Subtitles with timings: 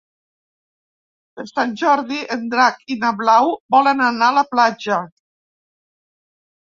[1.41, 4.99] Per Sant Jordi en Drac i na Blau volen anar a la platja.